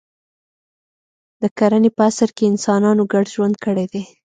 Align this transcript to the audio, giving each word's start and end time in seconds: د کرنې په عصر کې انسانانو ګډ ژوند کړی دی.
د 1.41 1.43
کرنې 1.57 1.89
په 1.97 2.01
عصر 2.07 2.29
کې 2.35 2.43
انسانانو 2.51 3.03
ګډ 3.13 3.25
ژوند 3.35 3.55
کړی 3.65 3.85
دی. 3.93 4.03